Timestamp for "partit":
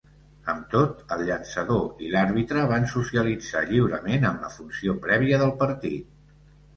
5.61-6.09